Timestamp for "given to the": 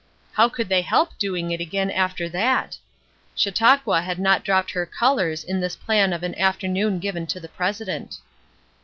6.97-7.49